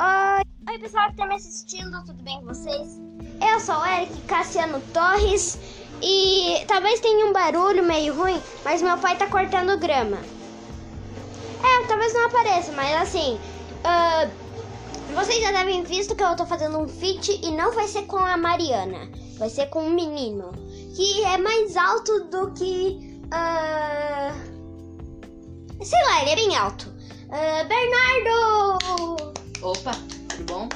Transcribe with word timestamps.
Oi! 0.00 0.42
Oi, 0.66 0.78
pessoal 0.78 1.10
que 1.10 1.16
tá 1.16 1.26
me 1.26 1.34
assistindo, 1.34 2.02
tudo 2.06 2.22
bem 2.22 2.40
com 2.40 2.46
vocês? 2.46 2.98
Eu 3.38 3.60
sou 3.60 3.74
o 3.74 3.84
Eric 3.84 4.18
Cassiano 4.22 4.80
Torres 4.94 5.58
e 6.00 6.64
talvez 6.66 7.00
tenha 7.00 7.26
um 7.26 7.34
barulho 7.34 7.82
meio 7.82 8.14
ruim, 8.14 8.40
mas 8.64 8.80
meu 8.80 8.96
pai 8.96 9.18
tá 9.18 9.26
cortando 9.26 9.78
grama. 9.78 10.16
É, 11.62 11.86
talvez 11.86 12.14
não 12.14 12.28
apareça, 12.28 12.72
mas 12.72 13.02
assim, 13.02 13.38
uh, 13.84 14.30
vocês 15.14 15.42
já 15.42 15.52
devem 15.52 15.84
visto 15.84 16.16
que 16.16 16.24
eu 16.24 16.34
tô 16.34 16.46
fazendo 16.46 16.78
um 16.78 16.88
feat 16.88 17.38
e 17.44 17.50
não 17.50 17.72
vai 17.72 17.86
ser 17.86 18.06
com 18.06 18.16
a 18.16 18.38
Mariana, 18.38 19.06
vai 19.38 19.50
ser 19.50 19.66
com 19.66 19.82
um 19.82 19.90
menino 19.90 20.50
que 20.96 21.22
é 21.24 21.36
mais 21.36 21.76
alto 21.76 22.24
do 22.24 22.52
que. 22.52 23.20
Uh, 23.26 24.32
sei 25.84 26.02
lá, 26.04 26.22
ele 26.22 26.30
é 26.30 26.36
bem 26.36 26.56
alto. 26.56 26.88
Uh, 26.88 27.68
Bernardo! 27.68 29.29
Opa, 29.62 29.92
tudo 30.28 30.44
bom? 30.44 30.68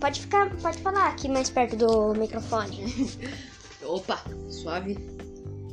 Pode 0.00 0.20
ficar, 0.20 0.50
pode 0.56 0.78
falar 0.78 1.08
aqui 1.08 1.28
mais 1.28 1.50
perto 1.50 1.76
do 1.76 2.14
microfone. 2.14 2.94
Opa, 3.84 4.22
suave. 4.48 4.98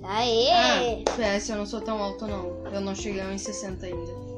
Aê! 0.04 0.50
Ah, 0.52 1.38
PS, 1.38 1.50
eu 1.50 1.58
não 1.58 1.66
sou 1.66 1.82
tão 1.82 2.02
alto 2.02 2.28
não. 2.28 2.66
Eu 2.72 2.82
não 2.82 2.96
cheguei 2.96 3.22
a 3.22 3.26
1,60 3.26 3.84
ainda. 3.84 4.30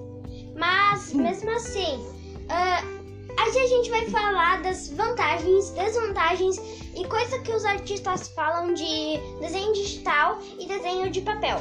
Mas, 0.56 1.14
mesmo 1.14 1.50
assim, 1.52 1.96
uh, 1.96 3.02
Aqui 3.38 3.60
a 3.60 3.68
gente 3.68 3.90
vai 3.90 4.08
falar 4.10 4.62
das 4.62 4.90
vantagens, 4.90 5.72
desvantagens 5.72 6.58
e 6.96 7.06
coisas 7.08 7.42
que 7.42 7.52
os 7.52 7.66
artistas 7.66 8.28
falam 8.30 8.74
de 8.74 9.18
desenho 9.40 9.74
digital 9.74 10.40
e 10.60 10.66
desenho 10.68 11.10
de 11.10 11.22
papel. 11.22 11.60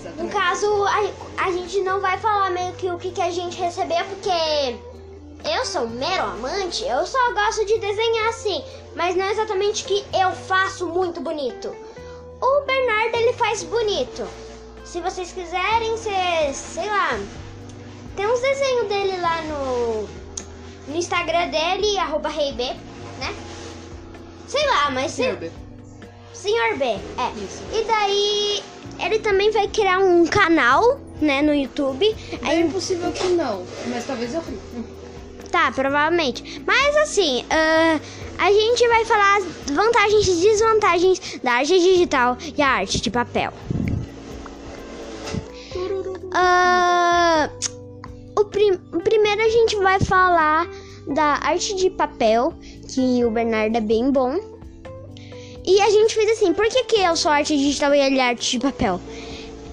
Exatamente. 0.00 0.22
No 0.22 0.40
caso, 0.40 0.66
a, 0.84 1.44
a 1.44 1.52
gente 1.52 1.80
não 1.82 2.00
vai 2.00 2.18
falar 2.18 2.50
meio 2.50 2.72
que 2.72 2.90
o 2.90 2.98
que, 2.98 3.12
que 3.12 3.20
a 3.20 3.30
gente 3.30 3.56
recebeu, 3.56 4.04
porque 4.06 4.76
eu 5.44 5.64
sou 5.64 5.88
mero 5.88 6.24
amante, 6.24 6.84
eu 6.84 7.06
só 7.06 7.32
gosto 7.32 7.64
de 7.64 7.78
desenhar 7.78 8.28
assim, 8.28 8.62
mas 8.94 9.16
não 9.16 9.24
é 9.24 9.32
exatamente 9.32 9.84
que 9.84 10.04
eu 10.12 10.32
faço 10.32 10.86
muito 10.86 11.20
bonito. 11.20 11.74
O 12.40 12.60
Bernardo 12.66 13.16
ele 13.16 13.32
faz 13.34 13.62
bonito. 13.62 14.26
Se 14.84 15.00
vocês 15.00 15.32
quiserem, 15.32 15.96
ser, 15.96 16.52
sei 16.54 16.86
lá, 16.86 17.18
tem 18.16 18.26
uns 18.26 18.40
desenhos 18.40 18.88
dele 18.88 19.16
lá 19.18 19.42
no 19.42 20.08
no 20.88 20.96
Instagram 20.96 21.48
dele, 21.48 21.96
arroba 21.98 22.28
reiB, 22.28 22.62
né? 23.18 23.34
Sei 24.48 24.66
lá, 24.66 24.90
mas... 24.90 25.12
Senhor 25.12 25.36
B. 25.36 25.50
Senhor 26.34 26.76
B, 26.76 26.84
é. 26.84 26.98
Isso. 27.36 27.62
E 27.72 27.84
daí, 27.84 28.62
ele 28.98 29.20
também 29.20 29.50
vai 29.50 29.68
criar 29.68 29.98
um 29.98 30.26
canal, 30.26 31.00
né, 31.20 31.40
no 31.40 31.54
YouTube. 31.54 32.04
É 32.42 32.48
Aí, 32.48 32.62
impossível 32.62 33.12
que 33.12 33.28
não, 33.28 33.64
mas 33.88 34.04
talvez 34.04 34.34
eu 34.34 34.40
ri. 34.40 34.58
Tá, 35.52 35.70
provavelmente. 35.70 36.62
Mas 36.66 36.96
assim, 36.96 37.44
ah, 37.50 38.00
a 38.38 38.50
gente 38.50 38.88
vai 38.88 39.04
falar 39.04 39.36
as 39.36 39.44
vantagens 39.70 40.26
e 40.26 40.34
desvantagens 40.40 41.20
da 41.42 41.52
arte 41.52 41.78
digital 41.78 42.36
e 42.56 42.62
a 42.62 42.68
arte 42.68 43.00
de 43.00 43.10
papel. 43.10 43.52
Ah, 46.34 47.50
o, 48.36 48.44
prim- 48.46 48.80
o 48.92 49.00
primeiro 49.00 49.42
a 49.42 49.48
gente 49.48 49.76
vai 49.76 50.00
falar 50.00 50.66
da 51.06 51.38
arte 51.42 51.76
de 51.76 51.90
papel, 51.90 52.54
que 52.88 53.24
o 53.24 53.30
Bernardo 53.30 53.76
é 53.76 53.80
bem 53.80 54.10
bom. 54.10 54.40
E 55.64 55.80
a 55.80 55.90
gente 55.90 56.14
fez 56.14 56.30
assim, 56.32 56.52
por 56.52 56.66
que, 56.68 56.84
que 56.84 56.96
eu 56.96 57.14
sou 57.14 57.30
arte 57.30 57.56
digital 57.56 57.94
e 57.94 58.00
ele 58.00 58.18
é 58.18 58.30
arte 58.30 58.52
de 58.52 58.58
papel? 58.58 59.00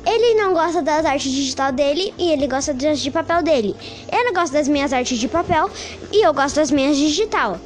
Ele 0.05 0.35
não 0.35 0.53
gosta 0.53 0.81
das 0.81 1.05
artes 1.05 1.31
digital 1.31 1.71
dele 1.71 2.13
e 2.17 2.31
ele 2.31 2.47
gosta 2.47 2.73
das 2.73 2.99
de 2.99 3.11
papel 3.11 3.43
dele. 3.43 3.75
Eu 4.11 4.23
não 4.25 4.33
gosto 4.33 4.53
das 4.53 4.67
minhas 4.67 4.93
artes 4.93 5.17
de 5.17 5.27
papel 5.27 5.69
e 6.11 6.25
eu 6.25 6.33
gosto 6.33 6.55
das 6.55 6.71
minhas 6.71 6.97
digital. 6.97 7.59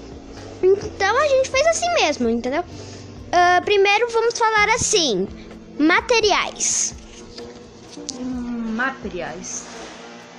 Então 0.62 1.18
a 1.18 1.28
gente 1.28 1.50
fez 1.50 1.68
assim 1.68 1.94
mesmo, 1.96 2.30
entendeu? 2.30 2.64
Ah, 3.32 3.62
primeiro 3.64 4.10
vamos 4.12 4.38
falar 4.38 4.70
assim: 4.70 5.28
materiais. 5.78 6.94
Materiais. 8.20 9.66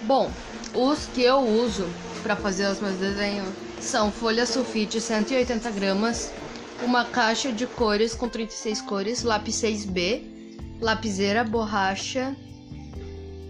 Bom, 0.03 0.31
os 0.75 1.06
que 1.06 1.22
eu 1.22 1.38
uso 1.38 1.88
para 2.22 2.37
fazer 2.37 2.66
os 2.69 2.81
meus 2.81 2.97
desenhos 2.97 3.49
são 3.81 4.11
folha 4.11 4.47
sulfite 4.47 5.00
180 5.00 5.71
gramas, 5.71 6.32
uma 6.82 7.05
caixa 7.05 7.53
de 7.53 7.66
cores 7.66 8.15
com 8.15 8.28
36 8.28 8.81
cores, 8.82 9.22
lápis 9.22 9.56
6B, 9.56 10.34
lapiseira, 10.81 11.45
borracha 11.45 12.35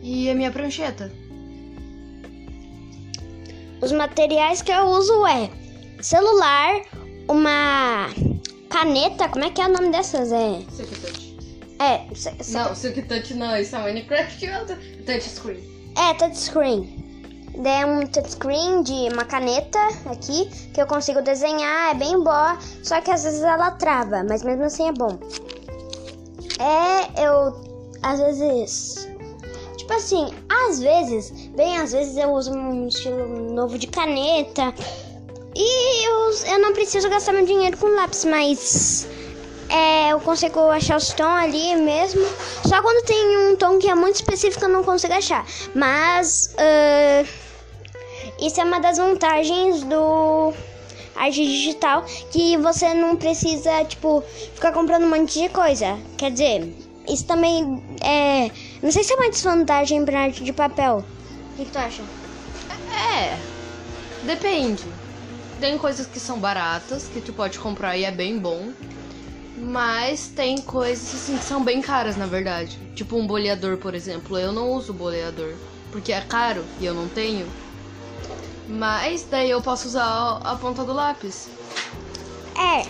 e 0.03 0.29
a 0.31 0.35
minha 0.35 0.51
prancheta. 0.51 1.11
Os 3.81 3.93
materiais 3.93 4.63
que 4.63 4.73
eu 4.73 4.87
uso 4.87 5.27
é 5.27 5.51
celular, 6.01 6.81
uma 7.29 8.09
caneta, 8.71 9.29
como 9.29 9.45
é 9.45 9.51
que 9.51 9.61
é 9.61 9.67
o 9.67 9.73
nome 9.73 9.91
dessas? 9.91 10.33
É, 10.33 10.59
Touch. 10.61 11.37
é, 11.81 12.15
ce- 12.15 12.53
Não, 12.53 12.75
Silk 12.75 13.03
Touch 13.03 13.35
não, 13.35 13.57
isso 13.57 13.77
é 13.77 13.83
Minecraft 13.83 14.45
e. 14.47 15.03
Touchscreen. 15.05 15.93
é 15.97 16.15
touchscreen. 16.15 17.05
Daí 17.63 17.83
é 17.83 17.87
um 17.87 18.07
touchscreen 18.07 18.83
de 18.83 19.13
uma 19.13 19.25
caneta 19.25 19.79
aqui 20.11 20.49
que 20.73 20.81
eu 20.81 20.87
consigo 20.87 21.23
desenhar, 21.23 21.93
é 21.93 21.95
bem 21.95 22.19
boa, 22.23 22.59
só 22.83 23.01
que 23.01 23.11
às 23.11 23.23
vezes 23.23 23.43
ela 23.43 23.71
trava, 23.73 24.25
mas 24.25 24.43
mesmo 24.43 24.65
assim 24.65 24.89
é 24.89 24.93
bom. 24.93 25.19
É, 26.59 27.27
eu 27.27 27.55
às 28.03 28.21
vezes 28.21 29.09
Tipo 29.85 29.93
assim, 29.93 30.33
às 30.49 30.81
vezes, 30.81 31.31
bem 31.55 31.77
às 31.77 31.93
vezes 31.93 32.17
eu 32.17 32.31
uso 32.31 32.51
um 32.53 32.89
estilo 32.89 33.53
novo 33.53 33.77
de 33.79 33.87
caneta. 33.87 34.73
E 35.55 36.07
eu, 36.07 36.31
eu 36.53 36.59
não 36.59 36.73
preciso 36.73 37.09
gastar 37.11 37.33
meu 37.33 37.45
dinheiro 37.45 37.77
com 37.77 37.89
lápis, 37.89 38.25
mas 38.25 39.07
é, 39.69 40.13
eu 40.13 40.21
consigo 40.21 40.59
achar 40.71 40.97
os 40.97 41.13
tons 41.13 41.27
ali 41.27 41.77
mesmo. 41.77 42.25
Só 42.67 42.81
quando 42.81 43.05
tem 43.05 43.53
um 43.53 43.57
tom 43.57 43.79
que 43.79 43.89
é 43.89 43.95
muito 43.95 44.17
específico 44.17 44.65
eu 44.65 44.71
não 44.71 44.83
consigo 44.83 45.13
achar. 45.13 45.47
Mas 45.75 46.55
ah, 46.57 47.25
isso 48.41 48.59
é 48.59 48.65
uma 48.65 48.81
das 48.81 48.97
vantagens 48.97 49.85
do 49.85 50.55
arte 51.15 51.45
digital 51.45 52.05
que 52.31 52.57
você 52.57 52.93
não 52.95 53.17
precisa, 53.17 53.85
tipo, 53.85 54.23
ficar 54.55 54.73
comprando 54.73 55.05
um 55.05 55.11
monte 55.11 55.41
de 55.41 55.49
coisa. 55.49 55.99
Quer 56.17 56.31
dizer, 56.31 56.75
isso 57.09 57.27
também 57.27 57.83
é. 58.03 58.51
Não 58.83 58.91
sei 58.91 59.05
se 59.05 59.13
é 59.13 59.17
uma 59.17 59.31
desvantagem 59.31 60.05
pra 60.05 60.23
arte 60.23 60.43
de 60.43 60.53
papel. 60.53 61.05
O 61.53 61.57
que, 61.57 61.65
que 61.65 61.71
tu 61.71 61.79
acha? 61.79 62.03
É, 63.15 63.39
depende. 64.25 64.85
Tem 65.61 65.79
coisas 65.79 66.07
que 66.07 66.19
são 66.19 66.39
baratas, 66.39 67.09
que 67.09 67.21
tu 67.21 67.33
pode 67.33 67.59
comprar 67.59 67.97
e 67.97 68.05
é 68.05 68.11
bem 68.11 68.39
bom. 68.39 68.73
Mas 69.57 70.29
tem 70.29 70.61
coisas 70.61 71.15
assim 71.15 71.39
que 71.39 71.45
são 71.45 71.63
bem 71.63 71.81
caras, 71.81 72.17
na 72.17 72.27
verdade. 72.27 72.77
Tipo 72.95 73.17
um 73.17 73.27
boleador, 73.27 73.77
por 73.79 73.95
exemplo. 73.95 74.37
Eu 74.37 74.53
não 74.53 74.73
uso 74.73 74.93
boleador, 74.93 75.55
porque 75.93 76.13
é 76.13 76.21
caro 76.21 76.65
e 76.81 76.85
eu 76.85 76.93
não 76.93 77.09
tenho. 77.09 77.64
Mas 78.67 79.27
daí 79.31 79.51
eu 79.51 79.61
posso 79.61 79.89
usar 79.89 80.41
a 80.43 80.57
ponta 80.57 80.85
do 80.85 80.93
lápis. 80.93 81.49
É. 82.57 82.87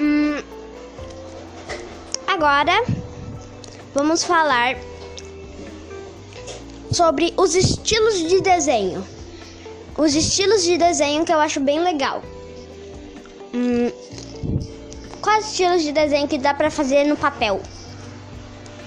Hum, 0.00 0.42
agora 2.26 2.84
vamos 3.94 4.24
falar 4.24 4.76
sobre 6.90 7.32
os 7.36 7.54
estilos 7.54 8.18
de 8.18 8.40
desenho. 8.40 9.06
Os 9.96 10.14
estilos 10.14 10.64
de 10.64 10.76
desenho 10.76 11.24
que 11.24 11.32
eu 11.32 11.38
acho 11.38 11.60
bem 11.60 11.80
legal. 11.80 12.22
Hum, 13.54 13.92
quais 15.20 15.46
estilos 15.50 15.82
de 15.82 15.92
desenho 15.92 16.26
que 16.26 16.38
dá 16.38 16.52
pra 16.52 16.70
fazer 16.70 17.04
no 17.04 17.16
papel? 17.16 17.62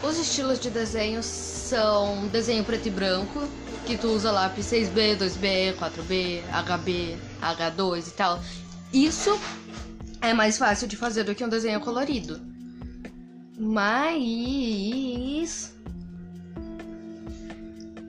Os 0.03 0.17
estilos 0.17 0.59
de 0.59 0.69
desenho 0.69 1.23
são 1.23 2.27
desenho 2.27 2.63
preto 2.63 2.87
e 2.87 2.91
branco, 2.91 3.47
que 3.87 3.97
tu 3.97 4.09
usa 4.09 4.31
lápis 4.31 4.65
6B, 4.65 5.15
2B, 5.17 5.73
4B, 5.77 6.41
HB, 6.51 7.17
H2 7.41 8.07
e 8.09 8.11
tal. 8.11 8.41
Isso 8.91 9.39
é 10.19 10.33
mais 10.33 10.57
fácil 10.57 10.89
de 10.89 10.97
fazer 10.97 11.23
do 11.23 11.33
que 11.33 11.45
um 11.45 11.47
desenho 11.47 11.79
colorido. 11.79 12.41
Mas 13.57 14.17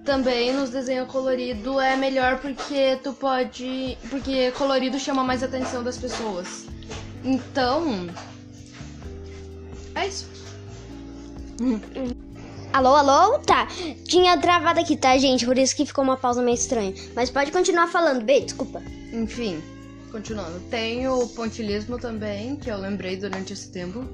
também 0.04 0.52
nos 0.52 0.70
desenhos 0.70 1.06
colorido 1.08 1.80
é 1.80 1.94
melhor 1.94 2.40
porque 2.40 2.98
tu 3.04 3.12
pode, 3.12 3.96
porque 4.10 4.50
colorido 4.52 4.98
chama 4.98 5.22
mais 5.22 5.44
atenção 5.44 5.84
das 5.84 5.96
pessoas. 5.96 6.66
Então, 7.22 8.08
é 9.94 10.08
isso. 10.08 10.26
Alô, 12.78 12.94
alô? 12.94 13.40
Tá. 13.40 13.66
Tinha 14.04 14.38
travado 14.38 14.78
aqui, 14.78 14.96
tá, 14.96 15.18
gente? 15.18 15.44
Por 15.44 15.58
isso 15.58 15.74
que 15.74 15.84
ficou 15.84 16.04
uma 16.04 16.16
pausa 16.16 16.40
meio 16.40 16.54
estranha. 16.54 16.94
Mas 17.12 17.28
pode 17.28 17.50
continuar 17.50 17.88
falando, 17.88 18.24
B, 18.24 18.42
desculpa. 18.42 18.80
Enfim, 19.12 19.60
continuando. 20.12 20.60
Tem 20.70 21.08
o 21.08 21.26
pontilhismo 21.26 21.98
também, 21.98 22.54
que 22.54 22.70
eu 22.70 22.78
lembrei 22.78 23.16
durante 23.16 23.52
esse 23.52 23.72
tempo. 23.72 24.04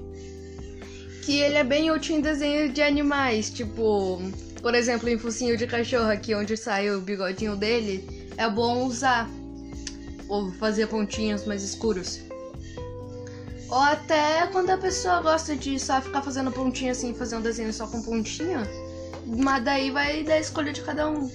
Que 1.27 1.41
ele 1.41 1.59
é 1.59 1.63
bem 1.63 1.91
útil 1.91 2.17
em 2.17 2.23
desenho 2.23 2.73
de 2.73 2.81
animais, 2.81 3.51
tipo, 3.51 4.19
por 4.63 4.75
exemplo, 4.75 5.11
em 5.11 5.19
focinho 5.19 5.59
de 5.59 5.67
cachorro 5.67 6.11
aqui, 6.11 6.35
onde 6.35 6.57
sai 6.57 6.91
o 6.91 7.03
bigodinho 7.03 7.57
dele. 7.57 8.31
é 8.39 8.49
bom 8.49 8.87
usar 8.87 9.29
ou 10.27 10.51
fazer 10.53 10.87
pontinhos 10.87 11.45
mais 11.45 11.63
escuros. 11.63 12.19
Ou 13.75 13.81
até 13.81 14.47
quando 14.53 14.71
a 14.71 14.79
pessoa 14.79 15.21
gosta 15.21 15.57
de 15.57 15.81
só 15.81 16.01
ficar 16.01 16.23
fazendo 16.23 16.53
pontinha 16.53 16.93
assim, 16.93 17.13
fazer 17.13 17.35
um 17.35 17.41
desenho 17.41 17.73
só 17.73 17.89
com 17.89 18.01
pontinha, 18.01 18.63
mas 19.27 19.65
daí 19.65 19.91
vai 19.91 20.23
da 20.23 20.39
escolha 20.39 20.73
de 20.73 20.81
cada 20.81 21.11
um. 21.11 21.29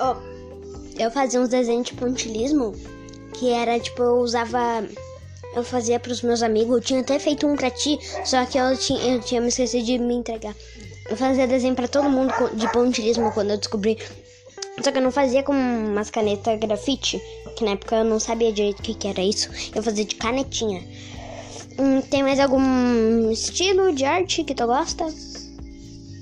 Ó, 0.00 0.16
eu 0.98 1.10
fazia 1.10 1.40
uns 1.40 1.48
desenhos 1.48 1.86
de 1.86 1.94
pontilismo 1.94 2.74
que 3.32 3.48
era 3.48 3.80
tipo, 3.80 4.02
eu 4.02 4.18
usava. 4.18 4.86
Eu 5.56 5.64
fazia 5.64 5.98
pros 5.98 6.20
meus 6.20 6.42
amigos, 6.42 6.76
eu 6.76 6.80
tinha 6.82 7.00
até 7.00 7.18
feito 7.18 7.46
um 7.46 7.56
pra 7.56 7.70
ti, 7.70 7.98
só 8.22 8.44
que 8.44 8.58
eu 8.58 8.76
tinha, 8.76 9.14
eu 9.14 9.20
tinha 9.20 9.40
me 9.40 9.48
esquecido 9.48 9.86
de 9.86 9.98
me 9.98 10.16
entregar. 10.16 10.54
Eu 11.08 11.16
fazia 11.16 11.46
desenho 11.46 11.74
pra 11.74 11.88
todo 11.88 12.10
mundo 12.10 12.34
de 12.54 12.70
pontilismo 12.70 13.32
quando 13.32 13.52
eu 13.52 13.56
descobri. 13.56 13.96
Só 14.82 14.92
que 14.92 14.98
eu 14.98 15.02
não 15.02 15.10
fazia 15.10 15.42
com 15.42 15.54
umas 15.54 16.10
canetas 16.10 16.60
grafite, 16.60 17.18
que 17.56 17.64
na 17.64 17.70
época 17.70 17.96
eu 17.96 18.04
não 18.04 18.20
sabia 18.20 18.52
direito 18.52 18.80
o 18.80 18.82
que, 18.82 18.94
que 18.94 19.08
era 19.08 19.22
isso. 19.22 19.48
Eu 19.74 19.82
fazia 19.82 20.04
de 20.04 20.16
canetinha. 20.16 20.84
Hum, 21.78 22.00
tem 22.02 22.22
mais 22.22 22.38
algum 22.40 23.30
estilo 23.30 23.94
de 23.94 24.04
arte 24.04 24.44
que 24.44 24.54
tu 24.54 24.66
gosta? 24.66 25.06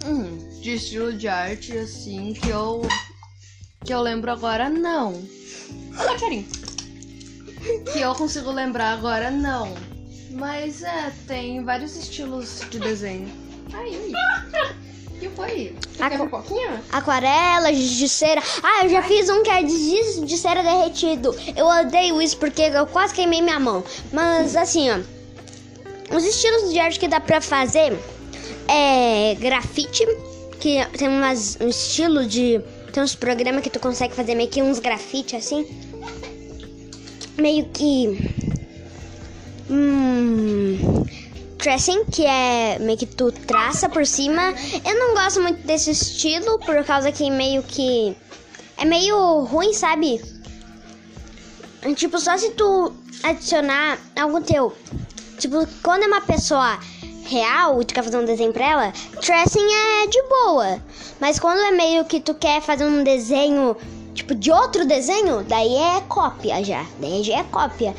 Hum, 0.04 0.38
de 0.60 0.74
estilo 0.74 1.12
de 1.12 1.28
arte, 1.28 1.76
assim, 1.76 2.34
que 2.34 2.48
eu. 2.48 2.82
Que 3.84 3.92
eu 3.92 4.00
lembro 4.00 4.30
agora, 4.30 4.68
não. 4.68 5.22
Carinho. 6.20 6.46
Que 7.92 8.00
eu 8.00 8.14
consigo 8.14 8.50
lembrar 8.50 8.92
agora, 8.92 9.30
não. 9.30 9.74
Mas 10.30 10.82
é, 10.82 11.12
tem 11.26 11.64
vários 11.64 11.96
estilos 11.96 12.60
de 12.70 12.78
desenho. 12.78 13.28
Aí. 13.72 14.12
que 15.18 15.28
foi? 15.30 15.76
Quer 15.96 16.20
um 16.20 16.28
pouquinho? 16.28 16.80
Aquarela, 16.92 17.72
giz 17.72 17.96
de 17.96 18.08
cera. 18.08 18.42
Ah, 18.62 18.84
eu 18.84 18.90
já 18.90 19.02
fiz 19.02 19.28
um 19.28 19.42
que 19.42 19.50
é 19.50 19.62
de 19.62 19.76
giz 19.76 20.24
de 20.24 20.38
cera 20.38 20.62
derretido. 20.62 21.34
Eu 21.56 21.66
odeio 21.66 22.22
isso 22.22 22.36
porque 22.36 22.62
eu 22.62 22.86
quase 22.86 23.14
queimei 23.14 23.42
minha 23.42 23.58
mão. 23.58 23.82
Mas 24.12 24.54
assim, 24.54 24.90
ó. 24.90 25.17
Os 26.10 26.24
estilos 26.24 26.72
de 26.72 26.78
arte 26.78 26.98
que 26.98 27.08
dá 27.08 27.20
pra 27.20 27.40
fazer 27.40 27.96
é 28.66 29.34
grafite, 29.34 30.06
que 30.60 30.84
tem 30.96 31.08
umas, 31.08 31.58
um 31.60 31.68
estilo 31.68 32.26
de. 32.26 32.60
Tem 32.92 33.02
uns 33.02 33.14
programas 33.14 33.62
que 33.62 33.70
tu 33.70 33.78
consegue 33.78 34.14
fazer 34.14 34.34
meio 34.34 34.48
que 34.48 34.62
uns 34.62 34.78
grafite 34.78 35.36
assim. 35.36 35.66
Meio 37.36 37.66
que. 37.66 38.34
Hum. 39.70 41.04
Tracing, 41.58 42.04
que 42.04 42.24
é 42.24 42.78
meio 42.78 42.96
que 42.96 43.06
tu 43.06 43.32
traça 43.32 43.88
por 43.88 44.06
cima. 44.06 44.54
Eu 44.84 44.98
não 44.98 45.14
gosto 45.14 45.42
muito 45.42 45.66
desse 45.66 45.90
estilo, 45.90 46.58
por 46.60 46.84
causa 46.84 47.12
que 47.12 47.30
meio 47.30 47.62
que. 47.62 48.16
É 48.76 48.84
meio 48.84 49.40
ruim, 49.44 49.74
sabe? 49.74 50.20
Tipo, 51.96 52.18
só 52.18 52.36
se 52.36 52.50
tu 52.50 52.92
adicionar 53.22 53.98
algo 54.16 54.40
teu. 54.40 54.74
Tipo, 55.38 55.66
quando 55.82 56.02
é 56.02 56.06
uma 56.06 56.20
pessoa 56.20 56.78
real 57.24 57.84
tu 57.84 57.94
quer 57.94 58.02
fazer 58.02 58.18
um 58.18 58.24
desenho 58.24 58.52
pra 58.52 58.66
ela, 58.66 58.92
tracing 59.20 59.66
é 60.02 60.06
de 60.06 60.22
boa. 60.28 60.82
Mas 61.20 61.38
quando 61.38 61.60
é 61.60 61.70
meio 61.70 62.04
que 62.04 62.20
tu 62.20 62.34
quer 62.34 62.60
fazer 62.60 62.84
um 62.84 63.04
desenho, 63.04 63.76
tipo, 64.14 64.34
de 64.34 64.50
outro 64.50 64.86
desenho, 64.86 65.44
daí 65.44 65.74
é 65.74 66.00
cópia 66.08 66.62
já. 66.64 66.84
Daí 67.00 67.22
já 67.22 67.38
é 67.38 67.44
cópia. 67.44 67.94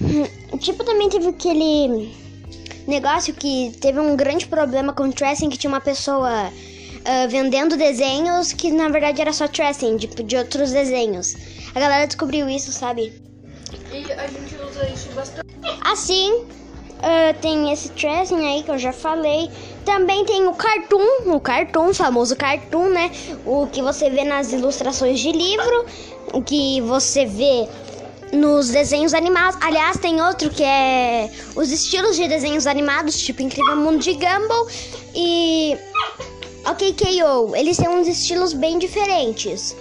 Hum, 0.00 0.40
Tipo, 0.58 0.84
também 0.84 1.08
teve 1.08 1.28
aquele 1.28 2.12
negócio 2.86 3.32
que 3.32 3.72
teve 3.80 4.00
um 4.00 4.16
grande 4.16 4.46
problema 4.46 4.92
com 4.92 5.10
tracing, 5.10 5.48
que 5.48 5.56
tinha 5.56 5.70
uma 5.70 5.80
pessoa 5.80 6.52
ah, 7.04 7.26
vendendo 7.28 7.76
desenhos 7.76 8.52
que 8.52 8.70
na 8.70 8.88
verdade 8.88 9.20
era 9.20 9.32
só 9.32 9.46
tracing, 9.46 9.96
tipo, 9.96 10.22
de 10.22 10.36
outros 10.36 10.72
desenhos. 10.72 11.36
A 11.74 11.80
galera 11.80 12.06
descobriu 12.06 12.48
isso, 12.48 12.72
sabe? 12.72 13.12
E 13.92 14.12
a 14.12 14.26
gente 14.26 14.54
Assim, 15.82 16.44
ah, 17.02 17.34
tem 17.40 17.72
esse 17.72 17.88
tracing 17.90 18.46
aí 18.46 18.62
que 18.62 18.70
eu 18.70 18.78
já 18.78 18.92
falei. 18.92 19.50
Também 19.84 20.24
tem 20.24 20.46
o 20.46 20.54
cartoon, 20.54 21.34
o 21.34 21.40
cartoon, 21.40 21.88
o 21.88 21.94
famoso 21.94 22.36
cartoon, 22.36 22.90
né? 22.90 23.10
O 23.46 23.66
que 23.66 23.82
você 23.82 24.10
vê 24.10 24.24
nas 24.24 24.52
ilustrações 24.52 25.18
de 25.18 25.32
livro, 25.32 25.86
o 26.32 26.42
que 26.42 26.80
você 26.82 27.24
vê 27.24 27.66
nos 28.32 28.68
desenhos 28.68 29.14
animados. 29.14 29.58
Aliás, 29.62 29.96
tem 29.96 30.20
outro 30.20 30.50
que 30.50 30.62
é 30.62 31.30
os 31.56 31.72
estilos 31.72 32.16
de 32.16 32.28
desenhos 32.28 32.66
animados, 32.66 33.18
tipo 33.18 33.42
Incrível 33.42 33.76
Mundo 33.76 33.98
de 33.98 34.12
Gumball 34.12 34.68
e 35.14 35.76
OKKO. 36.66 37.56
Eles 37.56 37.78
têm 37.78 37.88
uns 37.88 38.06
estilos 38.06 38.52
bem 38.52 38.78
diferentes. 38.78 39.74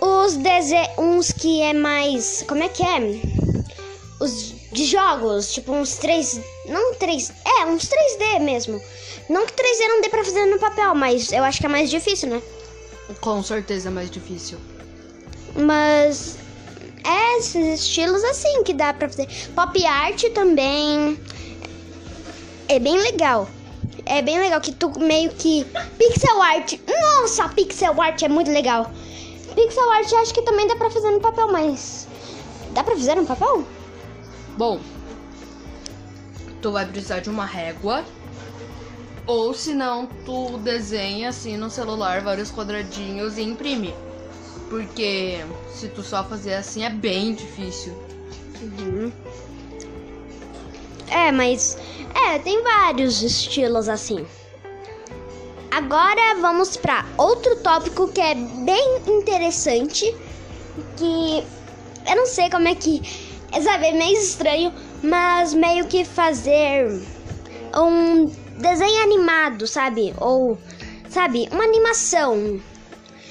Os 0.00 0.36
dese... 0.36 0.76
uns 0.96 1.32
que 1.32 1.60
é 1.60 1.72
mais, 1.72 2.44
como 2.48 2.62
é 2.62 2.68
que 2.68 2.82
é? 2.82 3.41
Jogos, 4.92 5.50
tipo 5.54 5.72
uns 5.72 5.96
3, 5.96 6.38
não 6.68 6.94
3, 6.96 7.32
é, 7.46 7.64
uns 7.64 7.88
3D 7.88 8.40
mesmo. 8.40 8.78
Não 9.26 9.46
que 9.46 9.54
3D 9.54 9.88
não 9.88 10.02
dê 10.02 10.10
pra 10.10 10.22
fazer 10.22 10.44
no 10.44 10.58
papel, 10.58 10.94
mas 10.94 11.32
eu 11.32 11.42
acho 11.42 11.60
que 11.60 11.64
é 11.64 11.68
mais 11.70 11.88
difícil, 11.88 12.28
né? 12.28 12.42
Com 13.22 13.42
certeza 13.42 13.88
é 13.88 13.90
mais 13.90 14.10
difícil. 14.10 14.58
Mas 15.56 16.36
é 17.04 17.38
esses 17.38 17.80
estilos 17.80 18.22
assim 18.22 18.62
que 18.64 18.74
dá 18.74 18.92
pra 18.92 19.08
fazer. 19.08 19.26
Pop 19.54 19.86
art 19.86 20.24
também 20.34 21.18
é 22.68 22.78
bem 22.78 22.98
legal. 22.98 23.48
É 24.04 24.20
bem 24.20 24.38
legal 24.38 24.60
que 24.60 24.72
tu 24.72 24.90
meio 25.00 25.30
que 25.30 25.66
pixel 25.96 26.42
art. 26.42 26.74
Nossa, 26.86 27.48
pixel 27.48 27.98
art 27.98 28.20
é 28.20 28.28
muito 28.28 28.50
legal. 28.50 28.90
Pixel 29.54 29.90
art 29.90 30.12
eu 30.12 30.18
acho 30.18 30.34
que 30.34 30.42
também 30.42 30.66
dá 30.66 30.76
pra 30.76 30.90
fazer 30.90 31.10
no 31.10 31.20
papel, 31.20 31.50
mas 31.50 32.06
dá 32.72 32.84
pra 32.84 32.94
fazer 32.94 33.14
no 33.14 33.24
papel? 33.24 33.64
Bom, 34.56 34.80
tu 36.60 36.72
vai 36.72 36.86
precisar 36.86 37.20
de 37.20 37.30
uma 37.30 37.44
régua. 37.44 38.04
Ou 39.26 39.54
se 39.54 39.72
não, 39.72 40.06
tu 40.06 40.58
desenha 40.58 41.28
assim 41.28 41.56
no 41.56 41.70
celular 41.70 42.20
vários 42.22 42.50
quadradinhos 42.50 43.38
e 43.38 43.42
imprime. 43.42 43.94
Porque 44.68 45.44
se 45.72 45.88
tu 45.88 46.02
só 46.02 46.24
fazer 46.24 46.54
assim 46.54 46.84
é 46.84 46.90
bem 46.90 47.34
difícil. 47.34 47.92
Uhum. 48.60 49.12
É, 51.08 51.30
mas 51.30 51.76
é, 52.14 52.38
tem 52.38 52.62
vários 52.62 53.22
estilos 53.22 53.88
assim. 53.88 54.26
Agora 55.70 56.36
vamos 56.40 56.76
para 56.76 57.06
outro 57.16 57.56
tópico 57.56 58.08
que 58.08 58.20
é 58.20 58.34
bem 58.34 59.02
interessante, 59.06 60.04
que 60.96 61.44
eu 62.06 62.16
não 62.16 62.26
sei 62.26 62.50
como 62.50 62.68
é 62.68 62.74
que, 62.74 63.00
é, 63.52 63.60
sabe, 63.60 63.86
é 63.86 63.92
meio 63.92 64.18
estranho, 64.18 64.72
mas 65.02 65.54
meio 65.54 65.86
que 65.86 66.04
fazer 66.04 66.88
um 67.76 68.26
desenho 68.58 69.02
animado, 69.02 69.66
sabe? 69.66 70.14
Ou 70.18 70.58
sabe, 71.08 71.48
uma 71.52 71.64
animação. 71.64 72.60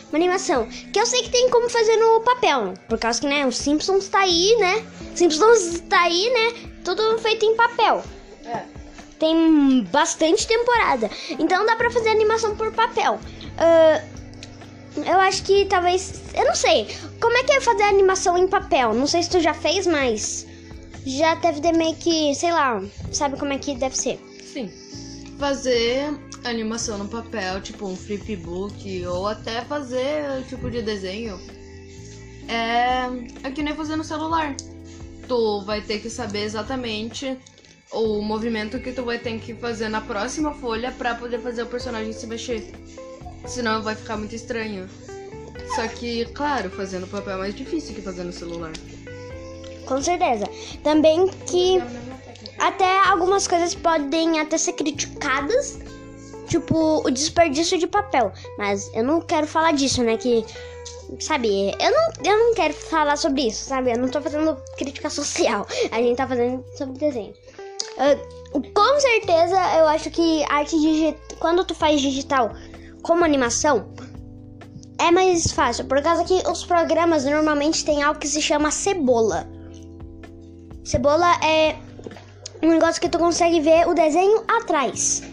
Uma 0.09 0.17
animação. 0.17 0.67
Que 0.91 0.99
eu 0.99 1.05
sei 1.05 1.23
que 1.23 1.29
tem 1.29 1.49
como 1.49 1.69
fazer 1.69 1.95
no 1.97 2.21
papel. 2.21 2.73
Por 2.87 2.99
causa 2.99 3.19
que, 3.19 3.27
né, 3.27 3.45
o 3.45 3.51
Simpsons 3.51 4.07
tá 4.09 4.19
aí, 4.19 4.55
né? 4.59 4.85
Simpsons 5.15 5.79
tá 5.89 6.01
aí, 6.01 6.29
né? 6.29 6.69
Tudo 6.83 7.17
feito 7.19 7.45
em 7.45 7.55
papel. 7.55 8.03
É. 8.45 8.63
Tem 9.17 9.83
bastante 9.91 10.45
temporada. 10.45 11.09
Então 11.39 11.65
dá 11.65 11.75
pra 11.75 11.89
fazer 11.89 12.09
animação 12.09 12.55
por 12.55 12.71
papel. 12.73 13.19
Ah, 13.57 14.01
eu 14.97 15.19
acho 15.19 15.43
que 15.43 15.65
talvez. 15.65 16.21
Eu 16.33 16.45
não 16.45 16.55
sei. 16.55 16.87
Como 17.19 17.37
é 17.37 17.43
que 17.43 17.53
é 17.53 17.61
fazer 17.61 17.83
animação 17.83 18.37
em 18.37 18.47
papel? 18.47 18.93
Não 18.93 19.07
sei 19.07 19.23
se 19.23 19.29
tu 19.29 19.39
já 19.39 19.53
fez, 19.53 19.87
mas. 19.87 20.45
Já 21.05 21.35
deve 21.35 21.61
ter 21.61 21.71
meio 21.73 21.95
que. 21.95 22.35
Sei 22.35 22.51
lá. 22.51 22.81
Sabe 23.11 23.37
como 23.39 23.53
é 23.53 23.57
que 23.57 23.75
deve 23.75 23.97
ser? 23.97 24.19
Sim. 24.43 24.71
Fazer 25.39 26.13
animação 26.43 26.97
no 26.97 27.07
papel, 27.07 27.61
tipo 27.61 27.87
um 27.87 27.95
flipbook, 27.95 29.05
ou 29.05 29.27
até 29.27 29.61
fazer 29.61 30.43
tipo 30.47 30.69
de 30.69 30.81
desenho. 30.81 31.39
É, 32.47 33.47
é 33.47 33.51
que 33.51 33.63
nem 33.63 33.75
fazer 33.75 33.95
no 33.95 34.03
celular. 34.03 34.55
Tu 35.27 35.61
vai 35.65 35.81
ter 35.81 35.99
que 35.99 36.09
saber 36.09 36.43
exatamente 36.43 37.37
o 37.91 38.21
movimento 38.21 38.79
que 38.79 38.91
tu 38.91 39.03
vai 39.03 39.17
ter 39.19 39.39
que 39.39 39.53
fazer 39.53 39.89
na 39.89 40.01
próxima 40.01 40.53
folha 40.53 40.91
pra 40.91 41.15
poder 41.15 41.39
fazer 41.39 41.63
o 41.63 41.67
personagem 41.67 42.11
se 42.13 42.27
mexer. 42.27 42.71
Senão 43.45 43.81
vai 43.81 43.95
ficar 43.95 44.17
muito 44.17 44.35
estranho. 44.35 44.87
Só 45.75 45.87
que, 45.87 46.25
claro, 46.33 46.69
fazer 46.69 46.99
no 46.99 47.07
papel 47.07 47.33
é 47.33 47.37
mais 47.37 47.55
difícil 47.55 47.95
que 47.95 48.01
fazer 48.01 48.23
no 48.23 48.33
celular. 48.33 48.71
Com 49.85 50.01
certeza. 50.01 50.45
Também 50.83 51.27
que. 51.47 51.81
Até 52.59 52.99
algumas 53.07 53.47
coisas 53.47 53.73
podem 53.73 54.39
até 54.39 54.57
ser 54.57 54.73
criticadas. 54.73 55.79
Tipo, 56.47 57.01
o 57.05 57.09
desperdício 57.09 57.77
de 57.77 57.87
papel. 57.87 58.31
Mas 58.57 58.91
eu 58.93 59.03
não 59.03 59.21
quero 59.21 59.47
falar 59.47 59.71
disso, 59.73 60.03
né? 60.03 60.17
Que. 60.17 60.45
Sabe, 61.19 61.75
eu 61.77 61.91
não, 61.91 62.09
eu 62.23 62.37
não 62.37 62.53
quero 62.53 62.73
falar 62.73 63.17
sobre 63.17 63.47
isso, 63.47 63.65
sabe? 63.65 63.91
Eu 63.91 63.97
não 63.97 64.07
tô 64.07 64.21
fazendo 64.21 64.55
crítica 64.77 65.09
social. 65.09 65.67
A 65.91 65.97
gente 65.97 66.15
tá 66.15 66.27
fazendo 66.27 66.63
sobre 66.77 66.97
desenho. 66.97 67.33
Ah, 67.97 68.15
com 68.53 68.99
certeza, 68.99 69.55
eu 69.77 69.87
acho 69.87 70.09
que 70.09 70.43
arte 70.49 70.79
digital. 70.79 71.19
Quando 71.39 71.65
tu 71.65 71.75
faz 71.75 71.99
digital 71.99 72.51
como 73.01 73.23
animação, 73.23 73.93
é 74.99 75.09
mais 75.11 75.51
fácil, 75.51 75.85
por 75.85 76.01
causa 76.01 76.23
que 76.23 76.47
os 76.47 76.63
programas 76.63 77.25
normalmente 77.25 77.83
tem 77.83 78.03
algo 78.03 78.19
que 78.19 78.27
se 78.27 78.41
chama 78.41 78.69
cebola. 78.69 79.47
Cebola 80.83 81.33
é 81.43 81.75
um 82.61 82.69
negócio 82.69 83.01
que 83.01 83.09
tu 83.09 83.17
consegue 83.17 83.59
ver 83.59 83.87
o 83.87 83.93
desenho 83.93 84.43
atrás. 84.47 85.23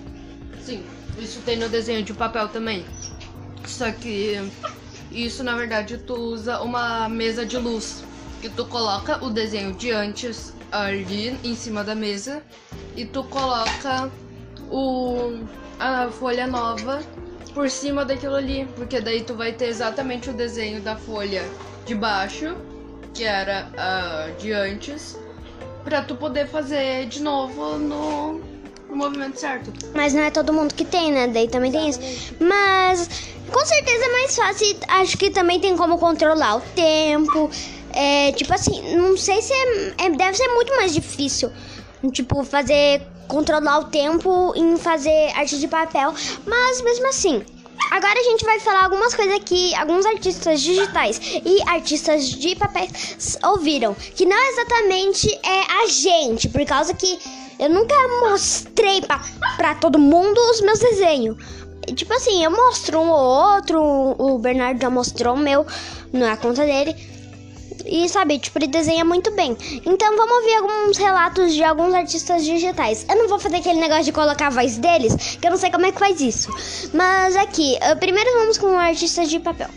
Sim, 0.64 0.82
isso 1.18 1.40
tem 1.42 1.58
no 1.58 1.68
desenho 1.68 2.02
de 2.02 2.14
papel 2.14 2.48
também. 2.48 2.84
Só 3.66 3.90
que 3.92 4.50
isso 5.12 5.44
na 5.44 5.54
verdade 5.56 5.98
tu 5.98 6.14
usa 6.14 6.60
uma 6.62 7.08
mesa 7.08 7.44
de 7.44 7.58
luz 7.58 8.02
que 8.40 8.48
tu 8.48 8.64
coloca 8.66 9.22
o 9.22 9.30
desenho 9.30 9.74
de 9.74 9.90
antes 9.90 10.54
ali 10.70 11.38
em 11.44 11.54
cima 11.54 11.82
da 11.82 11.94
mesa 11.94 12.42
e 12.96 13.04
tu 13.04 13.24
coloca 13.24 14.10
o 14.70 15.44
a 15.78 16.08
folha 16.10 16.46
nova 16.46 17.00
por 17.54 17.68
cima 17.70 18.04
daquilo 18.04 18.34
ali, 18.36 18.68
porque 18.76 19.00
daí 19.00 19.22
tu 19.22 19.34
vai 19.34 19.52
ter 19.52 19.66
exatamente 19.66 20.30
o 20.30 20.32
desenho 20.32 20.80
da 20.80 20.96
folha 20.96 21.44
de 21.84 21.94
baixo, 21.94 22.56
que 23.14 23.24
era 23.24 23.68
a 23.76 24.30
de 24.38 24.52
antes, 24.52 25.18
pra 25.84 26.02
tu 26.02 26.14
poder 26.14 26.46
fazer 26.46 27.06
de 27.06 27.20
novo 27.22 27.78
no, 27.78 28.40
no 28.88 28.96
movimento 28.96 29.38
certo. 29.40 29.72
Mas 29.94 30.12
não 30.14 30.22
é 30.22 30.30
todo 30.30 30.52
mundo 30.52 30.74
que 30.74 30.84
tem, 30.84 31.10
né? 31.10 31.26
Daí 31.28 31.48
também 31.48 31.72
tem 31.72 31.88
isso. 31.88 32.00
Mas 32.40 33.08
com 33.50 33.64
certeza 33.64 34.04
é 34.04 34.12
mais 34.12 34.36
fácil. 34.36 34.76
Acho 34.88 35.16
que 35.16 35.30
também 35.30 35.58
tem 35.58 35.76
como 35.76 35.98
controlar 35.98 36.56
o 36.56 36.60
tempo. 36.60 37.50
É, 37.92 38.32
tipo 38.32 38.52
assim, 38.52 38.96
não 38.96 39.16
sei 39.16 39.40
se 39.40 39.52
é, 39.52 39.94
é- 40.06 40.10
deve 40.10 40.36
ser 40.36 40.48
muito 40.48 40.74
mais 40.76 40.92
difícil. 40.92 41.50
Tipo, 42.12 42.44
fazer. 42.44 43.02
Controlar 43.28 43.78
o 43.78 43.84
tempo 43.84 44.52
em 44.56 44.76
fazer 44.76 45.30
arte 45.36 45.58
de 45.58 45.68
papel. 45.68 46.12
Mas 46.46 46.82
mesmo 46.82 47.06
assim. 47.08 47.44
Agora 47.90 48.18
a 48.18 48.24
gente 48.24 48.44
vai 48.44 48.58
falar 48.58 48.84
algumas 48.84 49.14
coisas 49.14 49.38
que 49.44 49.74
alguns 49.76 50.04
artistas 50.04 50.60
digitais 50.60 51.20
e 51.44 51.62
artistas 51.68 52.26
de 52.26 52.56
papéis 52.56 53.38
ouviram. 53.44 53.94
Que 53.94 54.26
não 54.26 54.36
exatamente 54.50 55.32
é 55.44 55.82
a 55.82 55.86
gente, 55.86 56.48
por 56.48 56.64
causa 56.66 56.92
que 56.92 57.18
eu 57.58 57.70
nunca 57.70 57.94
mostrei 58.20 59.00
pra, 59.00 59.20
pra 59.56 59.74
todo 59.76 59.98
mundo 59.98 60.38
os 60.50 60.60
meus 60.60 60.78
desenhos. 60.78 61.36
Tipo 61.94 62.12
assim, 62.12 62.44
eu 62.44 62.50
mostro 62.50 62.98
um 62.98 63.10
ou 63.10 63.54
outro, 63.54 63.80
o 64.18 64.38
Bernardo 64.38 64.80
já 64.80 64.90
mostrou 64.90 65.34
o 65.34 65.38
meu 65.38 65.66
na 66.12 66.36
conta 66.36 66.64
dele. 66.64 66.94
E 67.84 68.08
sabe, 68.08 68.38
tipo, 68.38 68.58
ele 68.58 68.66
desenha 68.66 69.04
muito 69.04 69.30
bem. 69.32 69.56
Então 69.84 70.16
vamos 70.16 70.36
ouvir 70.36 70.54
alguns 70.56 70.96
relatos 70.96 71.54
de 71.54 71.62
alguns 71.62 71.94
artistas 71.94 72.44
digitais. 72.44 73.06
Eu 73.08 73.16
não 73.16 73.28
vou 73.28 73.38
fazer 73.38 73.56
aquele 73.56 73.80
negócio 73.80 74.04
de 74.04 74.12
colocar 74.12 74.48
a 74.48 74.50
voz 74.50 74.78
deles, 74.78 75.14
que 75.40 75.46
eu 75.46 75.50
não 75.50 75.58
sei 75.58 75.70
como 75.70 75.86
é 75.86 75.92
que 75.92 75.98
faz 75.98 76.20
isso. 76.20 76.50
Mas 76.92 77.36
aqui, 77.36 77.76
eh, 77.80 77.94
primeiro 77.94 78.30
vamos 78.38 78.58
com 78.58 78.76
artistas 78.78 79.30
de 79.30 79.38
papel. 79.38 79.68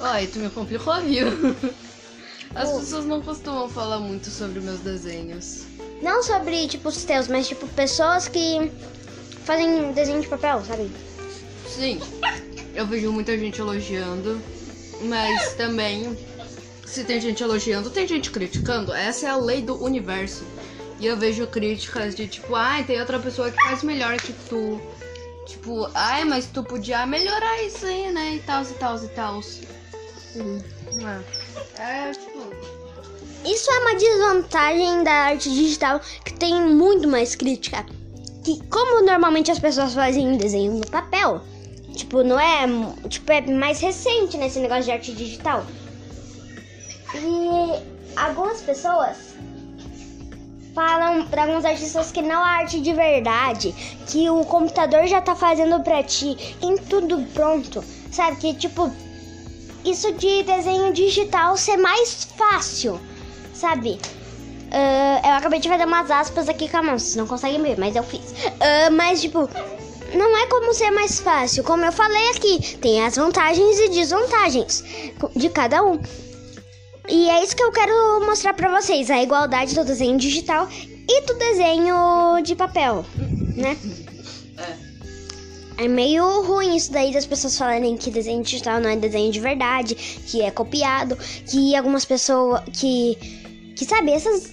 Ai, 0.00 0.26
tu 0.26 0.38
me 0.38 0.50
complicou, 0.50 1.00
viu? 1.02 1.26
As 2.54 2.70
pessoas 2.70 3.06
não 3.06 3.22
costumam 3.22 3.68
falar 3.68 3.98
muito 3.98 4.28
sobre 4.28 4.60
meus 4.60 4.80
desenhos. 4.80 5.64
Não 6.02 6.22
sobre, 6.22 6.66
tipo, 6.66 6.88
os 6.88 7.04
teus, 7.04 7.28
mas 7.28 7.48
tipo, 7.48 7.66
pessoas 7.68 8.28
que 8.28 8.70
fazem 9.44 9.92
desenho 9.92 10.20
de 10.20 10.26
papel, 10.26 10.62
sabe? 10.64 10.90
Sim, 11.66 12.00
eu 12.74 12.86
vejo 12.86 13.10
muita 13.12 13.38
gente 13.38 13.60
elogiando, 13.60 14.40
mas 15.04 15.54
também, 15.54 16.16
se 16.86 17.04
tem 17.04 17.20
gente 17.20 17.42
elogiando, 17.42 17.90
tem 17.90 18.06
gente 18.06 18.30
criticando. 18.30 18.92
Essa 18.92 19.26
é 19.26 19.30
a 19.30 19.36
lei 19.36 19.62
do 19.62 19.82
universo. 19.82 20.44
E 20.98 21.06
eu 21.06 21.16
vejo 21.16 21.46
críticas 21.46 22.14
de 22.14 22.28
tipo, 22.28 22.54
ai, 22.54 22.84
tem 22.84 23.00
outra 23.00 23.18
pessoa 23.18 23.50
que 23.50 23.60
faz 23.62 23.82
melhor 23.82 24.16
que 24.18 24.32
tu. 24.48 24.80
Tipo, 25.46 25.90
ai, 25.94 26.24
mas 26.24 26.46
tu 26.46 26.62
podia 26.62 27.04
melhorar 27.04 27.62
isso 27.64 27.84
aí, 27.84 28.12
né? 28.12 28.36
E 28.36 28.40
tal, 28.40 28.62
e 28.62 28.74
tal, 28.74 28.96
e 29.04 29.08
tal. 29.08 29.40
É. 31.76 32.08
é, 32.08 32.12
tipo. 32.12 32.82
Isso 33.44 33.68
é 33.68 33.78
uma 33.80 33.96
desvantagem 33.96 35.02
da 35.02 35.12
arte 35.12 35.50
digital 35.50 36.00
que 36.24 36.32
tem 36.34 36.54
muito 36.62 37.08
mais 37.08 37.34
crítica. 37.34 37.84
Que 38.44 38.62
como 38.68 39.04
normalmente 39.04 39.50
as 39.50 39.58
pessoas 39.58 39.94
fazem 39.94 40.36
desenho 40.36 40.74
no 40.74 40.86
papel, 40.86 41.42
tipo, 41.94 42.22
não 42.22 42.38
é, 42.38 42.66
tipo, 43.08 43.30
é 43.32 43.40
mais 43.42 43.80
recente 43.80 44.36
nesse 44.36 44.58
negócio 44.58 44.84
de 44.84 44.92
arte 44.92 45.12
digital. 45.12 45.64
E 47.14 47.82
algumas 48.16 48.60
pessoas 48.62 49.32
falam 50.74 51.26
para 51.26 51.42
alguns 51.42 51.64
artistas 51.64 52.10
que 52.10 52.22
não 52.22 52.44
é 52.46 52.60
arte 52.62 52.80
de 52.80 52.92
verdade, 52.92 53.72
que 54.06 54.28
o 54.30 54.44
computador 54.44 55.06
já 55.06 55.20
tá 55.20 55.34
fazendo 55.34 55.80
pra 55.80 56.02
ti, 56.02 56.56
tem 56.60 56.76
tudo 56.76 57.18
pronto. 57.34 57.84
Sabe 58.10 58.36
que 58.36 58.54
tipo 58.54 58.90
isso 59.84 60.12
de 60.12 60.42
desenho 60.44 60.92
digital 60.92 61.56
ser 61.56 61.76
mais 61.76 62.24
fácil, 62.36 63.00
sabe? 63.52 63.98
Ah, 64.70 65.20
eu 65.22 65.34
acabei 65.34 65.60
de 65.60 65.68
fazer 65.68 65.84
umas 65.84 66.10
aspas 66.10 66.48
aqui 66.48 66.68
com 66.68 66.78
a 66.78 66.82
mão, 66.82 66.98
vocês 66.98 67.16
não 67.16 67.26
conseguem 67.26 67.60
ver, 67.60 67.78
mas 67.78 67.94
eu 67.94 68.02
fiz. 68.02 68.34
Ah, 68.58 68.90
mas, 68.90 69.20
tipo, 69.20 69.48
não 70.14 70.36
é 70.36 70.46
como 70.46 70.74
ser 70.74 70.90
mais 70.90 71.20
fácil. 71.20 71.64
Como 71.64 71.84
eu 71.84 71.92
falei 71.92 72.30
aqui, 72.30 72.76
tem 72.78 73.02
as 73.02 73.16
vantagens 73.16 73.78
e 73.78 73.88
desvantagens 73.88 74.84
de 75.34 75.48
cada 75.48 75.82
um. 75.82 76.00
E 77.08 77.28
é 77.28 77.42
isso 77.42 77.56
que 77.56 77.62
eu 77.62 77.72
quero 77.72 78.24
mostrar 78.24 78.54
pra 78.54 78.80
vocês: 78.80 79.10
a 79.10 79.22
igualdade 79.22 79.74
do 79.74 79.84
desenho 79.84 80.16
digital 80.16 80.68
e 81.08 81.20
do 81.22 81.34
desenho 81.34 82.40
de 82.42 82.54
papel, 82.54 83.04
né? 83.56 83.76
É 85.78 85.88
meio 85.88 86.42
ruim 86.42 86.76
isso 86.76 86.92
daí 86.92 87.12
das 87.12 87.26
pessoas 87.26 87.56
falarem 87.56 87.96
que 87.96 88.10
desenho 88.10 88.42
digital 88.42 88.78
não 88.78 88.90
é 88.90 88.96
desenho 88.96 89.32
de 89.32 89.40
verdade, 89.40 89.94
que 89.94 90.42
é 90.42 90.50
copiado, 90.50 91.16
que 91.46 91.74
algumas 91.74 92.04
pessoas 92.04 92.62
que 92.72 93.16
que 93.74 93.84
sabe 93.84 94.12
essas 94.12 94.50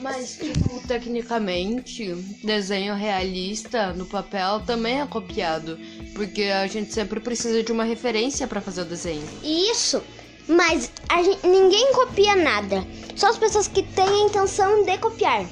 Mas, 0.00 0.38
tipo, 0.38 0.86
tecnicamente, 0.86 2.14
desenho 2.42 2.94
realista 2.94 3.92
no 3.92 4.06
papel 4.06 4.60
também 4.66 5.00
é 5.00 5.06
copiado. 5.06 5.78
Porque 6.14 6.42
a 6.44 6.66
gente 6.66 6.92
sempre 6.92 7.20
precisa 7.20 7.62
de 7.62 7.70
uma 7.72 7.84
referência 7.84 8.46
pra 8.46 8.60
fazer 8.60 8.82
o 8.82 8.84
desenho. 8.84 9.26
Isso, 9.42 10.02
mas 10.48 10.90
a 11.08 11.22
gen- 11.22 11.38
ninguém 11.44 11.92
copia 11.92 12.34
nada. 12.36 12.84
Só 13.16 13.28
as 13.28 13.38
pessoas 13.38 13.68
que 13.68 13.82
têm 13.82 14.04
a 14.08 14.26
intenção 14.26 14.84
de 14.84 14.98
copiar. 14.98 15.44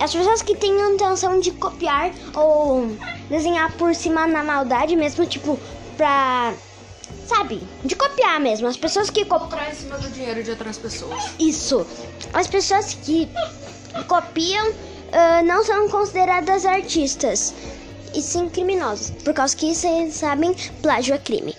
As 0.00 0.12
pessoas 0.14 0.42
que 0.42 0.54
têm 0.56 0.72
a 0.82 0.90
intenção 0.90 1.40
de 1.40 1.52
copiar 1.52 2.12
ou 2.34 2.96
desenhar 3.30 3.72
por 3.76 3.94
cima 3.94 4.26
na 4.26 4.42
maldade 4.44 4.94
mesmo, 4.96 5.24
tipo, 5.26 5.58
pra. 5.96 6.52
Sabe? 7.26 7.60
De 7.84 7.96
copiar 7.96 8.38
mesmo. 8.38 8.68
As 8.68 8.76
pessoas 8.76 9.10
que 9.10 9.24
copiam. 9.24 9.60
Em 9.68 9.74
cima 9.74 9.98
do 9.98 10.08
dinheiro 10.10 10.42
de 10.44 10.50
outras 10.50 10.76
pessoas. 10.78 11.30
Isso. 11.40 11.84
As 12.32 12.46
pessoas 12.46 12.94
que 12.94 13.28
copiam 14.06 14.72
ah, 15.12 15.42
não 15.42 15.64
são 15.64 15.88
consideradas 15.88 16.66
artistas. 16.66 17.54
E 18.14 18.22
sim 18.22 18.48
criminosos. 18.48 19.10
Por 19.24 19.34
causa 19.34 19.54
que 19.54 19.74
vocês 19.74 20.14
sabem, 20.14 20.54
plágio 20.80 21.14
é 21.14 21.18
crime. 21.18 21.54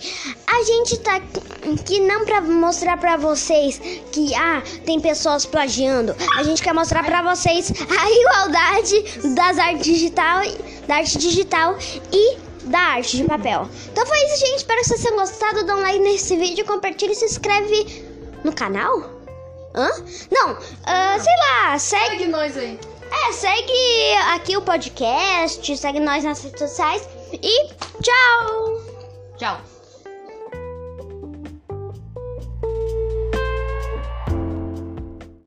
A 0.46 0.62
gente 0.64 0.98
tá 0.98 1.16
aqui 1.16 2.00
não 2.00 2.24
pra 2.24 2.40
mostrar 2.40 2.96
pra 2.96 3.16
vocês 3.16 3.80
que 4.12 4.34
ah, 4.34 4.62
tem 4.84 4.98
pessoas 4.98 5.46
plagiando. 5.46 6.16
A 6.36 6.42
gente 6.42 6.62
quer 6.62 6.72
mostrar 6.72 7.04
pra 7.04 7.22
vocês 7.22 7.70
a 7.70 8.10
igualdade 8.10 9.34
das 9.34 9.58
artes 9.58 9.84
digital, 9.84 10.42
da 10.86 10.96
arte 10.96 11.18
digital 11.18 11.78
e 12.12 12.38
da 12.64 12.78
arte 12.78 13.16
de 13.16 13.24
papel. 13.24 13.68
Então 13.92 14.06
foi 14.06 14.18
isso, 14.26 14.46
gente. 14.46 14.56
Espero 14.58 14.80
que 14.80 14.88
vocês 14.88 15.02
tenham 15.02 15.16
gostado. 15.16 15.64
Dá 15.64 15.76
um 15.76 15.80
like 15.80 15.98
nesse 16.00 16.36
vídeo, 16.36 16.64
compartilha 16.64 17.12
e 17.12 17.14
se 17.14 17.24
inscreve 17.24 18.04
no 18.42 18.52
canal? 18.52 19.17
Hã? 19.74 19.88
Não, 20.30 20.58
ah, 20.84 21.18
sei 21.18 21.36
lá, 21.36 21.78
segue. 21.78 22.18
Segue 22.18 22.26
nós 22.28 22.56
aí. 22.56 22.78
É, 23.10 23.32
segue 23.32 24.12
aqui 24.34 24.56
o 24.56 24.62
podcast, 24.62 25.76
segue 25.76 26.00
nós 26.00 26.24
nas 26.24 26.42
redes 26.42 26.58
sociais 26.58 27.08
e 27.32 27.68
tchau! 29.38 29.77